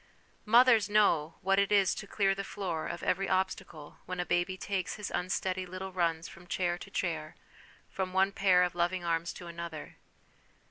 Mothers 0.47 0.89
know 0.89 1.35
what 1.41 1.59
it 1.59 1.71
is 1.71 1.93
to 1.93 2.07
clear 2.07 2.33
the 2.33 2.43
floor 2.43 2.87
of 2.87 3.03
every 3.03 3.29
obstacle 3.29 3.97
when 4.07 4.19
a 4.19 4.25
baby 4.25 4.57
takes 4.57 4.95
his 4.95 5.11
unsteady 5.11 5.63
little 5.63 5.91
runs 5.91 6.27
from 6.27 6.47
chair 6.47 6.75
to 6.79 6.89
chair, 6.89 7.35
from 7.87 8.11
one 8.11 8.31
pair 8.31 8.63
of 8.63 8.73
loving 8.73 9.03
arms 9.03 9.31
to 9.33 9.45
another. 9.45 9.97